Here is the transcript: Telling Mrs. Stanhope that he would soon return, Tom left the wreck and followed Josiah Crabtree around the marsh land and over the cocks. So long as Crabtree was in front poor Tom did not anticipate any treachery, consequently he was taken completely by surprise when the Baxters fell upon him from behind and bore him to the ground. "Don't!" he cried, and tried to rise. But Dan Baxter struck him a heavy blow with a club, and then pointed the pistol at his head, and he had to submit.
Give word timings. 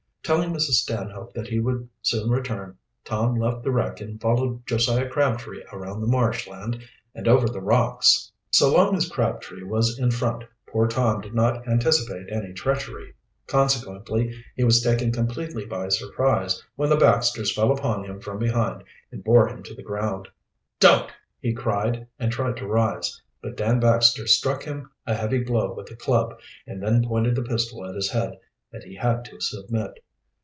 Telling 0.23 0.53
Mrs. 0.53 0.79
Stanhope 0.85 1.33
that 1.33 1.47
he 1.47 1.59
would 1.59 1.89
soon 2.03 2.29
return, 2.29 2.77
Tom 3.03 3.35
left 3.35 3.63
the 3.63 3.71
wreck 3.71 3.99
and 3.99 4.21
followed 4.21 4.65
Josiah 4.67 5.09
Crabtree 5.09 5.61
around 5.73 5.99
the 5.99 6.07
marsh 6.07 6.47
land 6.47 6.79
and 7.15 7.27
over 7.27 7.49
the 7.49 7.59
cocks. 7.59 8.31
So 8.51 8.71
long 8.73 8.95
as 8.95 9.09
Crabtree 9.09 9.63
was 9.63 9.97
in 9.99 10.09
front 10.11 10.43
poor 10.67 10.87
Tom 10.87 11.19
did 11.21 11.33
not 11.33 11.67
anticipate 11.67 12.31
any 12.31 12.53
treachery, 12.53 13.13
consequently 13.47 14.31
he 14.55 14.63
was 14.63 14.81
taken 14.83 15.11
completely 15.11 15.65
by 15.65 15.89
surprise 15.89 16.63
when 16.77 16.89
the 16.91 16.95
Baxters 16.97 17.53
fell 17.53 17.71
upon 17.71 18.05
him 18.05 18.21
from 18.21 18.37
behind 18.37 18.83
and 19.11 19.23
bore 19.25 19.47
him 19.49 19.63
to 19.63 19.73
the 19.75 19.83
ground. 19.83 20.29
"Don't!" 20.79 21.09
he 21.41 21.51
cried, 21.51 22.07
and 22.19 22.31
tried 22.31 22.55
to 22.57 22.67
rise. 22.67 23.19
But 23.41 23.57
Dan 23.57 23.79
Baxter 23.81 24.27
struck 24.27 24.63
him 24.63 24.91
a 25.07 25.13
heavy 25.15 25.39
blow 25.43 25.73
with 25.73 25.89
a 25.91 25.95
club, 25.95 26.39
and 26.67 26.81
then 26.81 27.03
pointed 27.03 27.35
the 27.35 27.41
pistol 27.43 27.85
at 27.85 27.95
his 27.95 28.11
head, 28.11 28.39
and 28.71 28.81
he 28.83 28.95
had 28.95 29.25
to 29.25 29.41
submit. 29.41 29.99